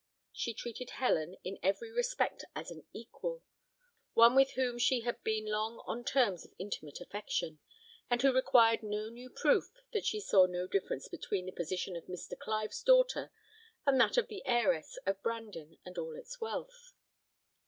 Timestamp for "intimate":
6.57-6.99